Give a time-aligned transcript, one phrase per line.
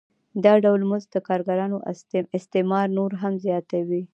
[0.43, 1.77] دا ډول مزد د کارګرانو
[2.39, 4.03] استثمار نور هم زیاتوي